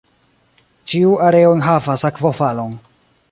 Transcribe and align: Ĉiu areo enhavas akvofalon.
Ĉiu 0.93 1.11
areo 1.27 1.53
enhavas 1.57 2.09
akvofalon. 2.11 2.77